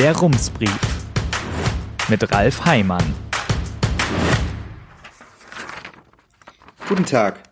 Der 0.00 0.16
Rumsbrief 0.16 0.80
mit 2.08 2.32
Ralf 2.32 2.64
Heimann. 2.64 3.04
Guten 6.88 7.04
Tag. 7.04 7.42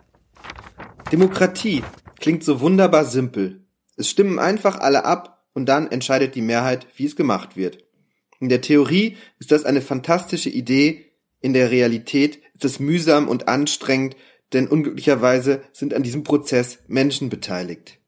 Demokratie 1.12 1.84
klingt 2.18 2.42
so 2.42 2.62
wunderbar 2.62 3.04
simpel. 3.04 3.66
Es 3.98 4.08
stimmen 4.08 4.38
einfach 4.38 4.80
alle 4.80 5.04
ab 5.04 5.44
und 5.52 5.66
dann 5.66 5.92
entscheidet 5.92 6.36
die 6.36 6.40
Mehrheit, 6.40 6.86
wie 6.96 7.04
es 7.04 7.16
gemacht 7.16 7.54
wird. 7.58 7.84
In 8.40 8.48
der 8.48 8.62
Theorie 8.62 9.18
ist 9.38 9.52
das 9.52 9.66
eine 9.66 9.82
fantastische 9.82 10.48
Idee, 10.48 11.12
in 11.42 11.52
der 11.52 11.70
Realität 11.70 12.40
ist 12.54 12.64
es 12.64 12.80
mühsam 12.80 13.28
und 13.28 13.46
anstrengend, 13.46 14.16
denn 14.54 14.68
unglücklicherweise 14.68 15.60
sind 15.74 15.92
an 15.92 16.02
diesem 16.02 16.24
Prozess 16.24 16.78
Menschen 16.86 17.28
beteiligt. 17.28 17.98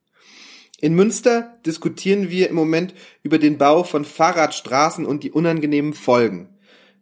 In 0.80 0.94
Münster 0.94 1.58
diskutieren 1.66 2.30
wir 2.30 2.48
im 2.48 2.56
Moment 2.56 2.94
über 3.22 3.38
den 3.38 3.58
Bau 3.58 3.84
von 3.84 4.06
Fahrradstraßen 4.06 5.04
und 5.04 5.22
die 5.22 5.30
unangenehmen 5.30 5.92
Folgen. 5.92 6.48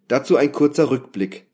Dazu 0.09 0.37
ein 0.37 0.51
kurzer 0.51 0.91
Rückblick. 0.91 1.47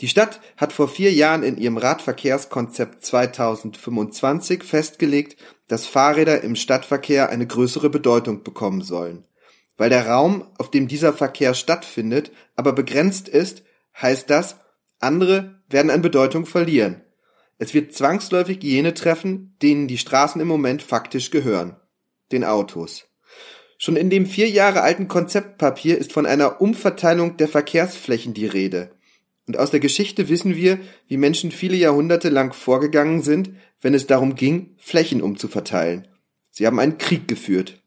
Die 0.00 0.08
Stadt 0.08 0.40
hat 0.56 0.72
vor 0.72 0.88
vier 0.88 1.12
Jahren 1.12 1.42
in 1.44 1.58
ihrem 1.58 1.76
Radverkehrskonzept 1.76 3.04
2025 3.04 4.64
festgelegt, 4.64 5.36
dass 5.68 5.86
Fahrräder 5.86 6.42
im 6.42 6.56
Stadtverkehr 6.56 7.28
eine 7.28 7.46
größere 7.46 7.90
Bedeutung 7.90 8.42
bekommen 8.42 8.82
sollen. 8.82 9.26
Weil 9.76 9.90
der 9.90 10.08
Raum, 10.08 10.46
auf 10.58 10.70
dem 10.70 10.88
dieser 10.88 11.12
Verkehr 11.12 11.54
stattfindet, 11.54 12.32
aber 12.56 12.72
begrenzt 12.72 13.28
ist, 13.28 13.62
heißt 14.00 14.28
das, 14.28 14.56
andere 14.98 15.60
werden 15.68 15.90
an 15.90 16.02
Bedeutung 16.02 16.46
verlieren. 16.46 17.02
Es 17.60 17.74
wird 17.74 17.92
zwangsläufig 17.92 18.62
jene 18.62 18.94
treffen, 18.94 19.54
denen 19.60 19.86
die 19.86 19.98
Straßen 19.98 20.40
im 20.40 20.48
Moment 20.48 20.82
faktisch 20.82 21.30
gehören. 21.30 21.76
Den 22.32 22.42
Autos. 22.42 23.04
Schon 23.76 23.96
in 23.96 24.08
dem 24.08 24.24
vier 24.24 24.48
Jahre 24.48 24.80
alten 24.80 25.08
Konzeptpapier 25.08 25.98
ist 25.98 26.10
von 26.10 26.24
einer 26.24 26.62
Umverteilung 26.62 27.36
der 27.36 27.48
Verkehrsflächen 27.48 28.32
die 28.32 28.46
Rede. 28.46 28.92
Und 29.46 29.58
aus 29.58 29.70
der 29.70 29.80
Geschichte 29.80 30.30
wissen 30.30 30.56
wir, 30.56 30.78
wie 31.06 31.18
Menschen 31.18 31.50
viele 31.50 31.76
Jahrhunderte 31.76 32.30
lang 32.30 32.54
vorgegangen 32.54 33.20
sind, 33.20 33.50
wenn 33.82 33.92
es 33.92 34.06
darum 34.06 34.36
ging, 34.36 34.74
Flächen 34.78 35.20
umzuverteilen. 35.20 36.08
Sie 36.48 36.66
haben 36.66 36.78
einen 36.78 36.96
Krieg 36.96 37.28
geführt. 37.28 37.82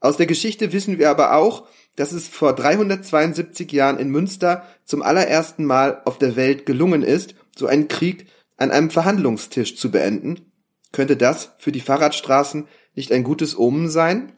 Aus 0.00 0.18
der 0.18 0.26
Geschichte 0.26 0.74
wissen 0.74 0.98
wir 0.98 1.08
aber 1.08 1.34
auch, 1.34 1.66
dass 1.96 2.12
es 2.12 2.28
vor 2.28 2.54
372 2.54 3.72
Jahren 3.72 3.98
in 3.98 4.10
Münster 4.10 4.66
zum 4.84 5.00
allerersten 5.00 5.64
Mal 5.64 6.02
auf 6.04 6.18
der 6.18 6.36
Welt 6.36 6.66
gelungen 6.66 7.02
ist, 7.02 7.34
so 7.56 7.66
einen 7.66 7.88
Krieg 7.88 8.26
an 8.58 8.70
einem 8.70 8.90
Verhandlungstisch 8.90 9.76
zu 9.76 9.90
beenden, 9.90 10.52
könnte 10.92 11.16
das 11.16 11.52
für 11.58 11.72
die 11.72 11.80
Fahrradstraßen 11.80 12.68
nicht 12.94 13.12
ein 13.12 13.24
gutes 13.24 13.56
Omen 13.56 13.88
sein? 13.88 14.32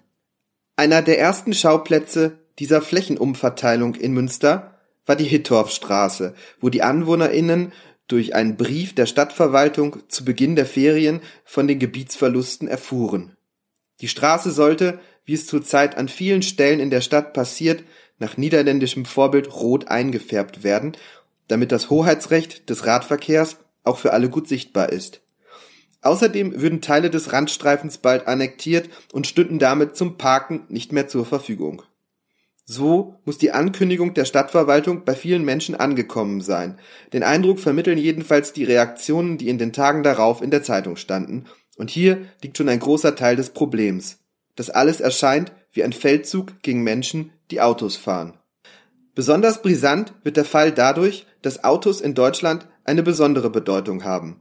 Einer 0.77 1.03
der 1.03 1.19
ersten 1.19 1.53
Schauplätze 1.53 2.39
dieser 2.59 2.83
Flächenumverteilung 2.83 3.95
in 3.95 4.12
Münster 4.12 4.79
war 5.07 5.17
die 5.17 5.25
Hittorfstraße, 5.25 6.35
wo 6.61 6.69
die 6.69 6.83
AnwohnerInnen 6.83 7.73
durch 8.07 8.35
einen 8.35 8.57
Brief 8.57 8.95
der 8.95 9.07
Stadtverwaltung 9.07 10.03
zu 10.09 10.25
Beginn 10.25 10.57
der 10.57 10.67
Ferien 10.67 11.21
von 11.45 11.69
den 11.69 11.79
Gebietsverlusten 11.79 12.69
erfuhren. 12.69 13.37
Die 14.01 14.09
Straße 14.09 14.51
sollte, 14.51 14.99
wie 15.25 15.34
es 15.34 15.47
zurzeit 15.47 15.97
an 15.97 16.09
vielen 16.09 16.43
Stellen 16.43 16.81
in 16.81 16.91
der 16.91 17.01
Stadt 17.01 17.33
passiert, 17.33 17.84
nach 18.19 18.37
niederländischem 18.37 19.05
Vorbild 19.05 19.55
rot 19.55 19.89
eingefärbt 19.89 20.65
werden, 20.65 20.97
damit 21.49 21.73
das 21.73 21.89
Hoheitsrecht 21.89 22.69
des 22.69 22.84
Radverkehrs 22.84 23.59
auch 23.84 23.98
für 23.98 24.12
alle 24.12 24.28
gut 24.28 24.48
sichtbar 24.48 24.91
ist. 24.91 25.20
Außerdem 26.03 26.61
würden 26.61 26.81
Teile 26.81 27.11
des 27.11 27.33
Randstreifens 27.33 27.98
bald 27.98 28.27
annektiert 28.27 28.89
und 29.12 29.27
stünden 29.27 29.59
damit 29.59 29.97
zum 29.97 30.17
Parken 30.17 30.64
nicht 30.69 30.92
mehr 30.92 31.09
zur 31.09 31.27
Verfügung. 31.27 31.83
So 32.64 33.17
muss 33.25 33.37
die 33.37 33.50
Ankündigung 33.50 34.14
der 34.14 34.25
Stadtverwaltung 34.25 35.05
bei 35.05 35.14
vielen 35.14 35.45
Menschen 35.45 35.75
angekommen 35.75 36.41
sein. 36.41 36.78
Den 37.12 37.25
Eindruck 37.25 37.59
vermitteln 37.59 37.98
jedenfalls 37.98 38.53
die 38.53 38.65
Reaktionen, 38.65 39.38
die 39.38 39.49
in 39.49 39.59
den 39.59 39.72
Tagen 39.72 40.05
darauf 40.05 40.41
in 40.41 40.53
der 40.53 40.62
Zeitung 40.62 40.97
standen. 40.97 41.47
Und 41.76 41.91
hier 41.91 42.26
liegt 42.43 42.56
schon 42.56 42.69
ein 42.69 42.78
großer 42.78 43.16
Teil 43.16 43.37
des 43.37 43.50
Problems. 43.50 44.19
Das 44.55 44.71
alles 44.71 45.00
erscheint 45.00 45.53
wie 45.72 45.82
ein 45.82 45.93
Feldzug 45.93 46.62
gegen 46.62 46.82
Menschen, 46.82 47.32
die 47.50 47.60
Autos 47.60 47.97
fahren. 47.97 48.34
Besonders 49.15 49.62
brisant 49.62 50.15
wird 50.22 50.37
der 50.37 50.44
Fall 50.44 50.71
dadurch, 50.71 51.26
dass 51.43 51.65
Autos 51.65 52.00
in 52.00 52.15
Deutschland 52.15 52.66
eine 52.91 53.03
besondere 53.05 53.51
Bedeutung 53.51 54.05
haben. 54.05 54.41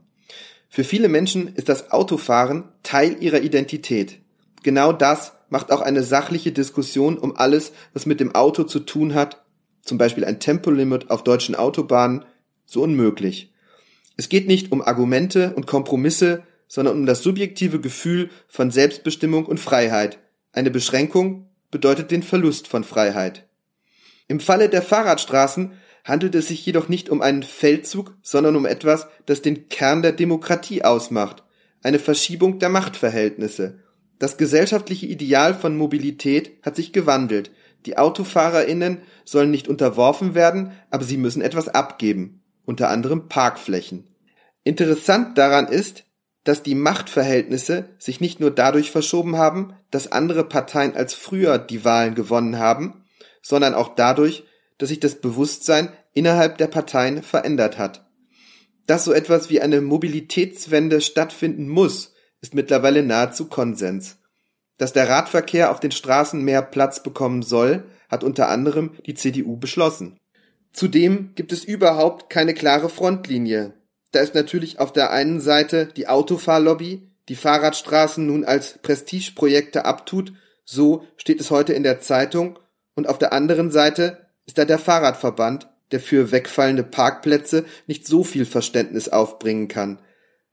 Für 0.68 0.82
viele 0.82 1.08
Menschen 1.08 1.54
ist 1.54 1.68
das 1.68 1.92
Autofahren 1.92 2.64
Teil 2.82 3.22
ihrer 3.22 3.40
Identität. 3.40 4.18
Genau 4.64 4.92
das 4.92 5.32
macht 5.50 5.70
auch 5.70 5.80
eine 5.80 6.02
sachliche 6.02 6.50
Diskussion 6.50 7.16
um 7.16 7.36
alles, 7.36 7.72
was 7.92 8.06
mit 8.06 8.18
dem 8.18 8.34
Auto 8.34 8.64
zu 8.64 8.80
tun 8.80 9.14
hat, 9.14 9.44
zum 9.82 9.98
Beispiel 9.98 10.24
ein 10.24 10.40
Tempolimit 10.40 11.10
auf 11.10 11.22
deutschen 11.22 11.54
Autobahnen, 11.54 12.24
so 12.66 12.82
unmöglich. 12.82 13.52
Es 14.16 14.28
geht 14.28 14.48
nicht 14.48 14.72
um 14.72 14.82
Argumente 14.82 15.54
und 15.54 15.66
Kompromisse, 15.66 16.42
sondern 16.66 16.96
um 16.96 17.06
das 17.06 17.22
subjektive 17.22 17.80
Gefühl 17.80 18.30
von 18.48 18.72
Selbstbestimmung 18.72 19.46
und 19.46 19.60
Freiheit. 19.60 20.18
Eine 20.52 20.70
Beschränkung 20.70 21.48
bedeutet 21.70 22.10
den 22.10 22.24
Verlust 22.24 22.66
von 22.66 22.82
Freiheit. 22.82 23.48
Im 24.26 24.40
Falle 24.40 24.68
der 24.68 24.82
Fahrradstraßen 24.82 25.72
handelt 26.10 26.34
es 26.34 26.48
sich 26.48 26.66
jedoch 26.66 26.88
nicht 26.88 27.08
um 27.08 27.22
einen 27.22 27.44
Feldzug, 27.44 28.14
sondern 28.20 28.56
um 28.56 28.66
etwas, 28.66 29.06
das 29.26 29.42
den 29.42 29.68
Kern 29.68 30.02
der 30.02 30.12
Demokratie 30.12 30.82
ausmacht, 30.82 31.44
eine 31.82 32.00
Verschiebung 32.00 32.58
der 32.58 32.68
Machtverhältnisse. 32.68 33.78
Das 34.18 34.36
gesellschaftliche 34.36 35.06
Ideal 35.06 35.54
von 35.54 35.76
Mobilität 35.76 36.58
hat 36.62 36.76
sich 36.76 36.92
gewandelt. 36.92 37.52
Die 37.86 37.96
Autofahrerinnen 37.96 38.98
sollen 39.24 39.50
nicht 39.50 39.68
unterworfen 39.68 40.34
werden, 40.34 40.72
aber 40.90 41.04
sie 41.04 41.16
müssen 41.16 41.40
etwas 41.40 41.68
abgeben, 41.68 42.42
unter 42.66 42.90
anderem 42.90 43.28
Parkflächen. 43.28 44.08
Interessant 44.64 45.38
daran 45.38 45.68
ist, 45.68 46.04
dass 46.42 46.62
die 46.62 46.74
Machtverhältnisse 46.74 47.88
sich 47.98 48.20
nicht 48.20 48.40
nur 48.40 48.50
dadurch 48.50 48.90
verschoben 48.90 49.36
haben, 49.36 49.74
dass 49.90 50.10
andere 50.10 50.44
Parteien 50.44 50.96
als 50.96 51.14
früher 51.14 51.58
die 51.58 51.84
Wahlen 51.84 52.14
gewonnen 52.14 52.58
haben, 52.58 53.04
sondern 53.42 53.74
auch 53.74 53.94
dadurch, 53.94 54.44
dass 54.78 54.88
sich 54.88 55.00
das 55.00 55.20
Bewusstsein 55.20 55.90
innerhalb 56.12 56.58
der 56.58 56.66
Parteien 56.66 57.22
verändert 57.22 57.78
hat. 57.78 58.06
Dass 58.86 59.04
so 59.04 59.12
etwas 59.12 59.50
wie 59.50 59.60
eine 59.60 59.80
Mobilitätswende 59.80 61.00
stattfinden 61.00 61.68
muss, 61.68 62.14
ist 62.40 62.54
mittlerweile 62.54 63.02
nahezu 63.02 63.48
Konsens. 63.48 64.18
Dass 64.78 64.92
der 64.92 65.08
Radverkehr 65.08 65.70
auf 65.70 65.80
den 65.80 65.92
Straßen 65.92 66.42
mehr 66.42 66.62
Platz 66.62 67.02
bekommen 67.02 67.42
soll, 67.42 67.84
hat 68.08 68.24
unter 68.24 68.48
anderem 68.48 68.96
die 69.06 69.14
CDU 69.14 69.56
beschlossen. 69.56 70.18
Zudem 70.72 71.32
gibt 71.34 71.52
es 71.52 71.64
überhaupt 71.64 72.30
keine 72.30 72.54
klare 72.54 72.88
Frontlinie. 72.88 73.74
Da 74.12 74.20
ist 74.20 74.34
natürlich 74.34 74.80
auf 74.80 74.92
der 74.92 75.10
einen 75.10 75.40
Seite 75.40 75.86
die 75.86 76.08
Autofahrlobby, 76.08 77.08
die 77.28 77.36
Fahrradstraßen 77.36 78.26
nun 78.26 78.44
als 78.44 78.78
Prestigeprojekte 78.78 79.84
abtut, 79.84 80.32
so 80.64 81.04
steht 81.16 81.40
es 81.40 81.50
heute 81.50 81.72
in 81.72 81.82
der 81.82 82.00
Zeitung, 82.00 82.58
und 82.94 83.08
auf 83.08 83.18
der 83.18 83.32
anderen 83.32 83.70
Seite 83.70 84.26
ist 84.46 84.58
da 84.58 84.64
der 84.64 84.78
Fahrradverband, 84.78 85.68
der 85.92 86.00
für 86.00 86.32
wegfallende 86.32 86.82
Parkplätze 86.82 87.64
nicht 87.86 88.06
so 88.06 88.24
viel 88.24 88.44
Verständnis 88.44 89.08
aufbringen 89.08 89.68
kann. 89.68 89.98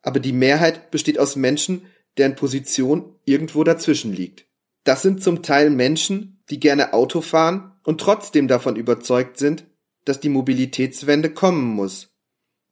Aber 0.01 0.19
die 0.19 0.33
Mehrheit 0.33 0.91
besteht 0.91 1.19
aus 1.19 1.35
Menschen, 1.35 1.85
deren 2.17 2.35
Position 2.35 3.15
irgendwo 3.25 3.63
dazwischen 3.63 4.13
liegt. 4.13 4.45
Das 4.83 5.01
sind 5.01 5.21
zum 5.21 5.43
Teil 5.43 5.69
Menschen, 5.69 6.41
die 6.49 6.59
gerne 6.59 6.93
Auto 6.93 7.21
fahren 7.21 7.73
und 7.83 7.99
trotzdem 8.01 8.47
davon 8.47 8.75
überzeugt 8.75 9.37
sind, 9.37 9.65
dass 10.05 10.19
die 10.19 10.29
Mobilitätswende 10.29 11.29
kommen 11.29 11.65
muss. 11.65 12.15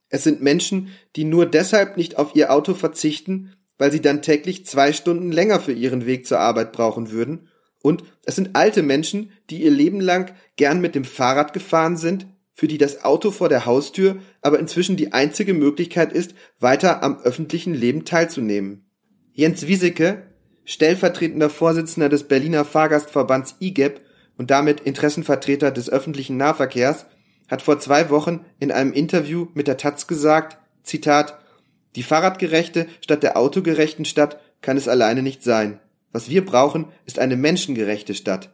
Es 0.10 0.24
sind 0.24 0.42
Menschen, 0.42 0.90
die 1.16 1.26
nur 1.26 1.46
deshalb 1.46 1.98
nicht 1.98 2.18
auf 2.18 2.36
ihr 2.36 2.52
Auto 2.52 2.74
verzichten, 2.74 3.54
weil 3.78 3.92
sie 3.92 4.02
dann 4.02 4.22
täglich 4.22 4.66
zwei 4.66 4.94
Stunden 4.94 5.32
länger 5.32 5.60
für 5.60 5.74
ihren 5.74 6.06
Weg 6.06 6.26
zur 6.26 6.40
Arbeit 6.40 6.72
brauchen 6.72 7.12
würden 7.12 7.50
und 7.86 8.04
es 8.24 8.36
sind 8.36 8.56
alte 8.56 8.82
Menschen, 8.82 9.32
die 9.52 9.62
ihr 9.62 9.70
Leben 9.70 10.02
lang 10.02 10.34
gern 10.56 10.82
mit 10.82 10.96
dem 10.96 11.06
Fahrrad 11.06 11.54
gefahren 11.54 11.98
sind, 11.98 12.26
für 12.56 12.68
die 12.68 12.78
das 12.78 13.04
Auto 13.04 13.32
vor 13.32 13.50
der 13.50 13.66
Haustür 13.66 14.18
aber 14.42 14.58
inzwischen 14.60 14.96
die 14.96 15.14
einzige 15.14 15.54
Möglichkeit 15.54 16.14
ist, 16.14 16.34
weiter 16.60 17.04
am 17.04 17.20
öffentlichen 17.20 17.74
Leben 17.74 18.06
teilzunehmen. 18.06 18.90
Jens 19.34 19.68
Wieseke, 19.68 20.24
stellvertretender 20.64 21.50
Vorsitzender 21.50 22.08
des 22.08 22.24
Berliner 22.24 22.64
Fahrgastverbands 22.64 23.58
IGEP 23.60 24.02
und 24.38 24.50
damit 24.52 24.80
Interessenvertreter 24.80 25.72
des 25.72 25.90
öffentlichen 25.90 26.38
Nahverkehrs, 26.38 27.06
hat 27.50 27.62
vor 27.62 27.80
zwei 27.80 28.10
Wochen 28.10 28.46
in 28.60 28.72
einem 28.72 28.94
Interview 28.94 29.48
mit 29.54 29.68
der 29.68 29.78
Taz 29.78 30.08
gesagt, 30.08 30.58
Zitat, 30.82 31.38
die 31.96 32.04
fahrradgerechte 32.04 32.88
statt 33.02 33.22
der 33.22 33.38
autogerechten 33.38 34.06
Stadt 34.06 34.40
kann 34.62 34.78
es 34.78 34.88
alleine 34.88 35.22
nicht 35.22 35.44
sein. 35.44 35.80
Was 36.14 36.30
wir 36.30 36.46
brauchen, 36.46 36.88
ist 37.06 37.20
eine 37.20 37.36
menschengerechte 37.36 38.16
Stadt. 38.16 38.50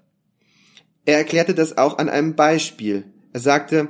Er 1.06 1.18
erklärte 1.18 1.54
das 1.54 1.78
auch 1.78 2.00
an 2.00 2.10
einem 2.10 2.36
Beispiel. 2.36 3.06
Er 3.34 3.40
sagte, 3.40 3.90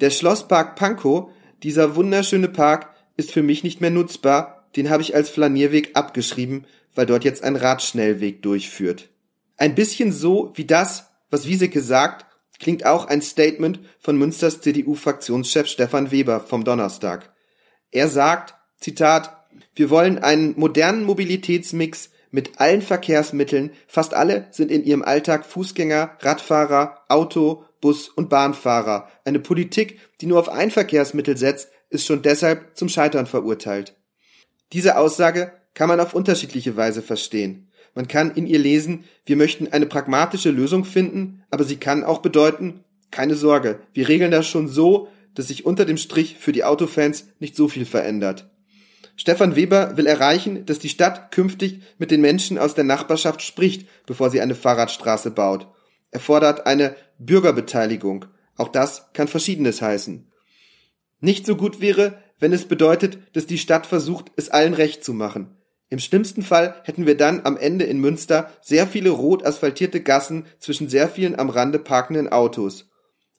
der 0.00 0.10
Schlosspark 0.10 0.76
Pankow, 0.76 1.30
dieser 1.62 1.96
wunderschöne 1.96 2.48
Park, 2.48 2.94
ist 3.16 3.32
für 3.32 3.42
mich 3.42 3.64
nicht 3.64 3.80
mehr 3.80 3.90
nutzbar, 3.90 4.68
den 4.76 4.90
habe 4.90 5.02
ich 5.02 5.14
als 5.14 5.30
Flanierweg 5.30 5.96
abgeschrieben, 5.96 6.66
weil 6.94 7.06
dort 7.06 7.24
jetzt 7.24 7.42
ein 7.42 7.56
Radschnellweg 7.56 8.42
durchführt. 8.42 9.08
Ein 9.56 9.74
bisschen 9.74 10.12
so 10.12 10.52
wie 10.54 10.66
das, 10.66 11.10
was 11.30 11.46
Wieseke 11.46 11.80
sagt, 11.80 12.26
klingt 12.58 12.84
auch 12.84 13.06
ein 13.06 13.22
Statement 13.22 13.80
von 13.98 14.18
Münsters 14.18 14.60
CDU-Fraktionschef 14.60 15.66
Stefan 15.66 16.10
Weber 16.10 16.40
vom 16.40 16.64
Donnerstag. 16.64 17.32
Er 17.90 18.08
sagt, 18.08 18.54
Zitat, 18.78 19.46
wir 19.74 19.90
wollen 19.90 20.18
einen 20.18 20.58
modernen 20.58 21.04
Mobilitätsmix 21.04 22.10
mit 22.30 22.60
allen 22.60 22.82
Verkehrsmitteln, 22.82 23.70
fast 23.86 24.12
alle 24.14 24.48
sind 24.50 24.70
in 24.70 24.84
ihrem 24.84 25.02
Alltag 25.02 25.46
Fußgänger, 25.46 26.16
Radfahrer, 26.20 27.02
Auto, 27.08 27.64
Bus 27.80 28.08
und 28.08 28.28
Bahnfahrer. 28.28 29.08
Eine 29.24 29.38
Politik, 29.38 29.98
die 30.20 30.26
nur 30.26 30.38
auf 30.38 30.48
ein 30.48 30.70
Verkehrsmittel 30.70 31.36
setzt, 31.36 31.70
ist 31.90 32.06
schon 32.06 32.22
deshalb 32.22 32.76
zum 32.76 32.88
Scheitern 32.88 33.26
verurteilt. 33.26 33.94
Diese 34.72 34.96
Aussage 34.96 35.52
kann 35.74 35.88
man 35.88 36.00
auf 36.00 36.14
unterschiedliche 36.14 36.76
Weise 36.76 37.02
verstehen. 37.02 37.70
Man 37.94 38.08
kann 38.08 38.34
in 38.34 38.46
ihr 38.46 38.58
lesen, 38.58 39.04
wir 39.24 39.36
möchten 39.36 39.72
eine 39.72 39.86
pragmatische 39.86 40.50
Lösung 40.50 40.84
finden, 40.84 41.44
aber 41.50 41.64
sie 41.64 41.76
kann 41.76 42.04
auch 42.04 42.18
bedeuten, 42.18 42.84
keine 43.10 43.36
Sorge, 43.36 43.80
wir 43.94 44.08
regeln 44.08 44.30
das 44.30 44.46
schon 44.46 44.68
so, 44.68 45.08
dass 45.34 45.48
sich 45.48 45.64
unter 45.64 45.84
dem 45.84 45.96
Strich 45.96 46.36
für 46.38 46.52
die 46.52 46.64
Autofans 46.64 47.28
nicht 47.38 47.56
so 47.56 47.68
viel 47.68 47.86
verändert. 47.86 48.50
Stefan 49.16 49.56
Weber 49.56 49.96
will 49.96 50.06
erreichen, 50.06 50.66
dass 50.66 50.78
die 50.78 50.90
Stadt 50.90 51.30
künftig 51.30 51.80
mit 51.98 52.10
den 52.10 52.20
Menschen 52.20 52.58
aus 52.58 52.74
der 52.74 52.84
Nachbarschaft 52.84 53.40
spricht, 53.40 53.88
bevor 54.06 54.30
sie 54.30 54.40
eine 54.40 54.54
Fahrradstraße 54.54 55.30
baut. 55.30 55.68
Er 56.10 56.20
fordert 56.20 56.66
eine 56.66 56.96
Bürgerbeteiligung. 57.18 58.26
Auch 58.56 58.68
das 58.68 59.12
kann 59.12 59.28
Verschiedenes 59.28 59.82
heißen. 59.82 60.30
Nicht 61.20 61.46
so 61.46 61.56
gut 61.56 61.80
wäre, 61.80 62.22
wenn 62.38 62.52
es 62.52 62.66
bedeutet, 62.66 63.18
dass 63.32 63.46
die 63.46 63.58
Stadt 63.58 63.86
versucht, 63.86 64.30
es 64.36 64.50
allen 64.50 64.74
recht 64.74 65.04
zu 65.04 65.12
machen. 65.14 65.56
Im 65.88 65.98
schlimmsten 65.98 66.42
Fall 66.42 66.74
hätten 66.84 67.06
wir 67.06 67.16
dann 67.16 67.44
am 67.44 67.56
Ende 67.56 67.84
in 67.84 68.00
Münster 68.00 68.50
sehr 68.60 68.86
viele 68.86 69.10
rot 69.10 69.46
asphaltierte 69.46 70.02
Gassen 70.02 70.46
zwischen 70.58 70.88
sehr 70.88 71.08
vielen 71.08 71.38
am 71.38 71.48
Rande 71.48 71.78
parkenden 71.78 72.28
Autos. 72.28 72.90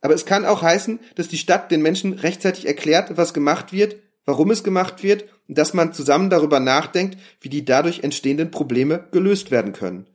Aber 0.02 0.14
es 0.14 0.26
kann 0.26 0.46
auch 0.46 0.62
heißen, 0.62 1.00
dass 1.16 1.28
die 1.28 1.38
Stadt 1.38 1.72
den 1.72 1.82
Menschen 1.82 2.14
rechtzeitig 2.14 2.66
erklärt, 2.66 3.18
was 3.18 3.34
gemacht 3.34 3.74
wird 3.74 3.98
warum 4.28 4.52
es 4.52 4.64
gemacht 4.64 5.02
wird 5.02 5.26
und 5.48 5.58
dass 5.58 5.74
man 5.74 5.94
zusammen 5.94 6.30
darüber 6.30 6.60
nachdenkt, 6.60 7.18
wie 7.40 7.50
die 7.50 7.66
dadurch 7.66 8.04
entstehenden 8.04 8.52
Probleme 8.52 9.08
gelöst 9.12 9.50
werden 9.50 9.74
können. 9.74 10.06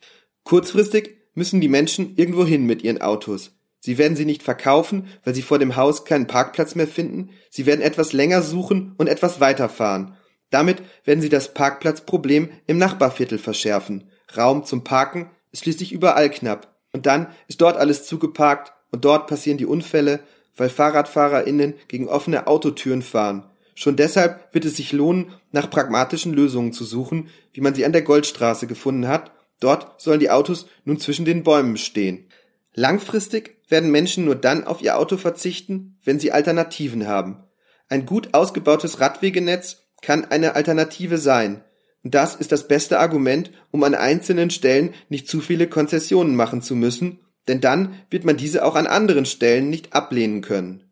Kurzfristig 0.45 1.17
müssen 1.35 1.61
die 1.61 1.69
Menschen 1.69 2.15
irgendwo 2.17 2.45
hin 2.45 2.67
mit 2.67 2.83
ihren 2.83 3.01
Autos. 3.01 3.53
Sie 3.81 3.99
werden 3.99 4.17
sie 4.17 4.25
nicht 4.25 4.43
verkaufen, 4.43 5.09
weil 5.25 5.35
sie 5.35 5.43
vor 5.43 5.59
dem 5.59 5.77
Haus 5.77 6.05
keinen 6.05 6.29
Parkplatz 6.29 6.75
mehr 6.75 6.87
finden. 6.87 7.31
Sie 7.51 7.67
werden 7.67 7.81
etwas 7.81 8.13
länger 8.13 8.43
suchen 8.43 8.95
und 8.97 9.09
etwas 9.09 9.41
weiterfahren. 9.41 10.17
Damit 10.51 10.83
werden 11.05 11.21
sie 11.21 11.29
das 11.29 11.53
Parkplatzproblem 11.55 12.51
im 12.67 12.79
Nachbarviertel 12.79 13.39
verschärfen. 13.39 14.11
Raum 14.37 14.65
zum 14.65 14.85
Parken 14.85 15.31
ist 15.51 15.65
schließlich 15.65 15.93
überall 15.93 16.31
knapp. 16.31 16.77
Und 16.93 17.07
dann 17.07 17.29
ist 17.49 17.61
dort 17.61 17.77
alles 17.77 18.05
zugeparkt 18.07 18.73
und 18.91 19.05
dort 19.05 19.27
passieren 19.27 19.59
die 19.59 19.67
Unfälle, 19.67 20.21
weil 20.57 20.69
FahrradfahrerInnen 20.69 21.75
gegen 21.89 22.09
offene 22.09 22.47
Autotüren 22.47 23.03
fahren. 23.03 23.45
Schon 23.75 23.97
deshalb 23.97 24.53
wird 24.53 24.67
es 24.67 24.77
sich 24.77 24.93
lohnen, 24.93 25.33
nach 25.51 25.71
pragmatischen 25.71 26.35
Lösungen 26.35 26.73
zu 26.73 26.85
suchen, 26.85 27.31
wie 27.53 27.63
man 27.63 27.75
sie 27.75 27.87
an 27.87 27.93
der 27.93 28.03
Goldstraße 28.03 28.67
gefunden 28.67 29.09
hat. 29.09 29.33
Dort 29.63 30.01
sollen 30.01 30.21
die 30.21 30.31
Autos 30.31 30.67
nun 30.85 30.99
zwischen 30.99 31.25
den 31.25 31.45
Bäumen 31.45 31.77
stehen. 31.77 32.27
Langfristig 32.75 33.59
werden 33.69 33.91
Menschen 33.91 34.25
nur 34.25 34.35
dann 34.35 34.65
auf 34.65 34.83
ihr 34.83 34.99
Auto 34.99 35.17
verzichten, 35.17 35.99
wenn 36.05 36.19
sie 36.19 36.33
Alternativen 36.33 37.07
haben. 37.07 37.45
Ein 37.89 38.05
gut 38.05 38.35
ausgebautes 38.35 39.01
Radwegenetz 39.01 39.85
kann 40.01 40.25
eine 40.25 40.57
Alternative 40.57 41.19
sein. 41.19 41.63
Und 42.03 42.15
das 42.15 42.35
ist 42.35 42.51
das 42.51 42.67
beste 42.67 42.99
Argument, 42.99 43.53
um 43.71 43.85
an 43.85 43.95
einzelnen 43.95 44.51
Stellen 44.51 44.95
nicht 45.09 45.29
zu 45.29 45.41
viele 45.41 45.69
Konzessionen 45.69 46.35
machen 46.35 46.61
zu 46.61 46.75
müssen, 46.75 47.21
denn 47.47 47.61
dann 47.61 47.95
wird 48.11 48.25
man 48.25 48.37
diese 48.37 48.65
auch 48.65 48.75
an 48.75 48.89
anderen 48.89 49.27
Stellen 49.27 49.71
nicht 49.71 49.93
ablehnen 49.93 50.41
können. 50.41 50.92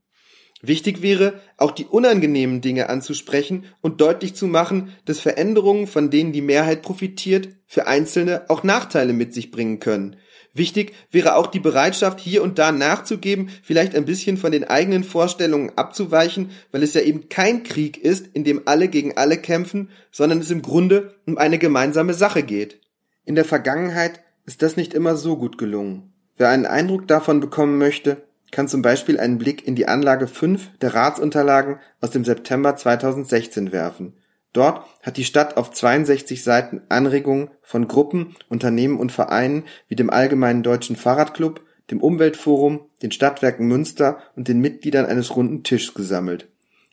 Wichtig 0.63 1.01
wäre, 1.01 1.41
auch 1.57 1.71
die 1.71 1.87
unangenehmen 1.87 2.61
Dinge 2.61 2.91
anzusprechen 2.91 3.65
und 3.81 4.01
deutlich 4.01 4.35
zu 4.35 4.47
machen, 4.47 4.93
dass 5.07 5.19
Veränderungen, 5.19 5.87
von 5.87 6.11
denen 6.11 6.33
die 6.33 6.43
Mehrheit 6.43 6.83
profitiert, 6.83 7.49
für 7.67 7.87
Einzelne 7.87 8.45
auch 8.49 8.63
Nachteile 8.63 9.15
mit 9.15 9.33
sich 9.33 9.51
bringen 9.51 9.81
können. 9.81 10.17
Wichtig 10.53 10.93
wäre 11.11 11.37
auch 11.37 11.47
die 11.47 11.61
Bereitschaft, 11.61 12.21
hier 12.21 12.43
und 12.43 12.59
da 12.59 12.73
nachzugeben, 12.73 13.51
vielleicht 13.63 13.95
ein 13.95 14.05
bisschen 14.05 14.37
von 14.37 14.51
den 14.53 14.65
eigenen 14.65 15.05
Vorstellungen 15.05 15.73
abzuweichen, 15.77 16.51
weil 16.73 16.83
es 16.83 16.95
ja 16.95 17.01
eben 17.03 17.29
kein 17.29 17.63
Krieg 17.63 17.97
ist, 17.97 18.27
in 18.35 18.45
dem 18.45 18.63
alle 18.67 18.89
gegen 18.89 19.17
alle 19.17 19.39
kämpfen, 19.39 19.91
sondern 20.11 20.41
es 20.41 20.51
im 20.51 20.63
Grunde 20.63 21.15
um 21.25 21.39
eine 21.39 21.59
gemeinsame 21.59 22.15
Sache 22.15 22.43
geht. 22.43 22.81
In 23.25 23.37
der 23.37 23.45
Vergangenheit 23.45 24.21
ist 24.45 24.63
das 24.63 24.77
nicht 24.77 24.93
immer 24.93 25.15
so 25.15 25.37
gut 25.37 25.57
gelungen. 25.57 26.13
Wer 26.37 26.49
einen 26.49 26.67
Eindruck 26.67 27.07
davon 27.07 27.39
bekommen 27.39 27.79
möchte, 27.79 28.23
kann 28.51 28.69
zum 28.69 28.83
Beispiel 28.83 29.21
einen 29.21 29.39
Blick 29.39 29.67
in 29.67 29.75
die 29.75 29.89
Anlage 29.89 30.27
5 30.27 30.79
der 30.79 30.95
Ratsunterlagen 30.95 31.79
aus 32.01 32.11
dem 32.11 32.25
September 32.25 32.77
2016 32.77 33.73
werfen. 33.73 34.15
Dort 34.53 34.87
hat 35.03 35.17
die 35.17 35.25
Stadt 35.25 35.57
auf 35.57 35.71
62 35.71 36.43
Seiten 36.43 36.83
Anregungen 36.89 37.51
von 37.63 37.87
Gruppen, 37.87 38.35
Unternehmen 38.49 38.99
und 38.99 39.13
Vereinen 39.13 39.65
wie 39.89 39.95
dem 39.95 40.11
Allgemeinen 40.11 40.63
Deutschen 40.63 40.97
Fahrradclub, 40.97 41.61
dem 41.91 42.01
Umweltforum, 42.01 42.81
den 43.03 43.13
Stadtwerken 43.13 43.67
Münster 43.67 44.19
und 44.37 44.49
den 44.49 44.61
Mitgliedern 44.61 45.07
eines 45.07 45.37
runden 45.37 45.63
Tischs 45.63 45.95
gesammelt. 45.95 46.49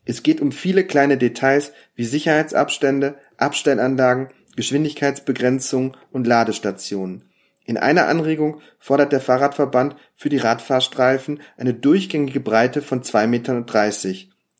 Es 0.05 0.23
geht 0.23 0.39
um 0.39 0.51
viele 0.51 0.85
kleine 0.85 1.17
Details 1.17 1.73
wie 1.95 2.05
Sicherheitsabstände, 2.05 3.15
Abstellanlagen, 3.37 4.29
Geschwindigkeitsbegrenzung 4.55 5.97
und 6.11 6.25
Ladestationen. 6.25 7.26
In 7.67 7.75
einer 7.75 8.07
Anregung 8.07 8.61
fordert 8.79 9.11
der 9.11 9.19
Fahrradverband 9.19 9.97
für 10.15 10.29
die 10.29 10.37
Radfahrstreifen 10.37 11.41
eine 11.57 11.73
durchgängige 11.73 12.39
Breite 12.39 12.81
von 12.81 13.03
2,30 13.03 13.27
Meter. 13.27 13.65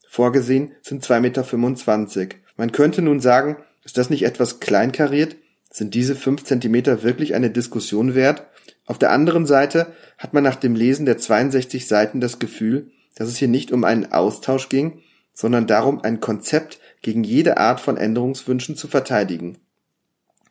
Vorgesehen 0.09 0.74
sind 0.81 1.06
2,25 1.06 2.19
Meter. 2.19 2.36
Man 2.57 2.74
könnte 2.74 3.01
nun 3.01 3.21
sagen, 3.21 3.57
ist 3.86 3.98
das 3.98 4.09
nicht 4.09 4.24
etwas 4.24 4.59
kleinkariert? 4.59 5.38
Sind 5.71 5.94
diese 5.94 6.18
fünf 6.18 6.44
Zentimeter 6.44 7.01
wirklich 7.01 7.33
eine 7.33 7.50
Diskussion 7.50 8.13
wert? 8.13 8.45
Auf 8.86 9.00
der 9.00 9.12
anderen 9.12 9.45
Seite 9.45 9.94
hat 10.18 10.33
man 10.33 10.44
nach 10.44 10.56
dem 10.56 10.75
Lesen 10.75 11.06
der 11.06 11.18
62 11.18 11.88
Seiten 11.88 12.19
das 12.19 12.39
Gefühl, 12.39 12.92
dass 13.15 13.30
es 13.30 13.38
hier 13.38 13.48
nicht 13.48 13.71
um 13.71 13.86
einen 13.86 14.12
Austausch 14.12 14.68
ging, 14.68 15.01
sondern 15.33 15.65
darum, 15.65 16.01
ein 16.01 16.19
Konzept 16.19 16.80
gegen 17.01 17.24
jede 17.24 17.56
Art 17.56 17.80
von 17.80 17.95
Änderungswünschen 17.95 18.75
zu 18.75 18.89
verteidigen. 18.89 19.59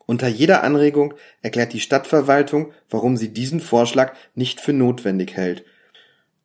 Unter 0.07 0.29
jeder 0.29 0.63
Anregung 0.63 1.15
erklärt 1.43 1.73
die 1.73 1.81
Stadtverwaltung, 1.81 2.73
warum 2.89 3.17
sie 3.17 3.29
diesen 3.33 3.61
Vorschlag 3.61 4.15
nicht 4.35 4.61
für 4.61 4.73
notwendig 4.73 5.37
hält. 5.37 5.65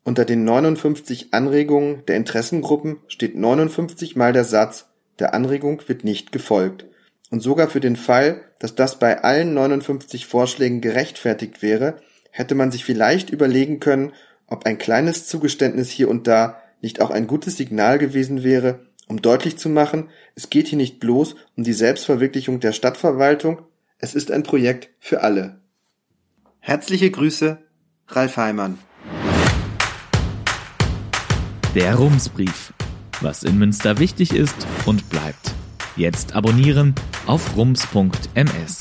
Unter 0.04 0.26
den 0.26 0.44
59 0.44 1.32
Anregungen 1.32 2.04
der 2.08 2.18
Interessengruppen 2.18 2.98
steht 3.08 3.36
59 3.36 4.16
mal 4.16 4.34
der 4.34 4.46
Satz, 4.46 4.88
der 5.20 5.36
Anregung 5.36 5.84
wird 5.88 6.04
nicht 6.04 6.32
gefolgt. 6.32 6.86
Und 7.30 7.42
sogar 7.42 7.70
für 7.70 7.80
den 7.80 7.96
Fall, 7.96 8.42
dass 8.60 8.74
das 8.74 8.98
bei 8.98 9.24
allen 9.24 9.54
59 9.54 10.26
Vorschlägen 10.26 10.82
gerechtfertigt 10.82 11.62
wäre, 11.62 11.98
hätte 12.32 12.56
man 12.56 12.72
sich 12.72 12.84
vielleicht 12.84 13.30
überlegen 13.30 13.80
können, 13.80 14.14
ob 14.48 14.66
ein 14.66 14.80
kleines 14.80 15.28
Zugeständnis 15.28 15.92
hier 15.92 16.10
und 16.10 16.28
da 16.28 16.62
nicht 16.82 17.00
auch 17.00 17.12
ein 17.12 17.28
gutes 17.28 17.58
Signal 17.58 18.00
gewesen 18.00 18.44
wäre, 18.44 18.80
um 19.12 19.22
deutlich 19.22 19.58
zu 19.58 19.68
machen, 19.68 20.10
es 20.36 20.50
geht 20.50 20.70
hier 20.70 20.78
nicht 20.78 21.02
bloß 21.02 21.36
um 21.58 21.66
die 21.66 21.74
Selbstverwirklichung 21.74 22.62
der 22.62 22.72
Stadtverwaltung, 22.72 23.62
es 24.00 24.16
ist 24.16 24.32
ein 24.32 24.44
Projekt 24.44 24.90
für 25.00 25.22
alle. 25.22 25.60
Herzliche 26.60 27.12
Grüße, 27.12 27.60
Ralf 28.08 28.38
Heimann. 28.38 28.80
Der 31.76 31.96
Rumsbrief. 31.96 32.74
Was 33.20 33.44
in 33.44 33.58
Münster 33.58 34.00
wichtig 34.00 34.34
ist 34.34 34.66
und 34.86 35.10
bleibt. 35.10 35.54
Jetzt 35.98 36.34
abonnieren 36.34 36.96
auf 37.28 37.58
rums.ms. 37.58 38.78